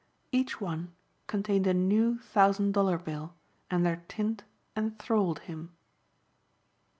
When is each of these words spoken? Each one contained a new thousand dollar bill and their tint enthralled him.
Each 0.31 0.59
one 0.59 0.95
contained 1.27 1.67
a 1.67 1.75
new 1.75 2.17
thousand 2.17 2.71
dollar 2.71 2.97
bill 2.97 3.35
and 3.69 3.85
their 3.85 4.03
tint 4.07 4.43
enthralled 4.75 5.41
him. 5.41 5.75